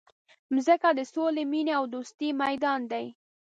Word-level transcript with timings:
مځکه 0.53 0.89
د 0.97 0.99
سولي، 1.11 1.43
مینې 1.51 1.73
او 1.79 1.83
دوستۍ 1.93 2.29
میدان 2.43 2.79
دی. 2.91 3.05